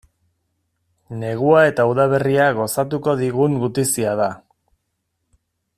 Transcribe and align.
Negua 1.23 1.59
eta 1.71 1.85
udaberria 1.91 2.47
gozatuko 2.61 3.15
digun 3.21 3.61
gutizia 3.65 4.17
da. 4.25 4.31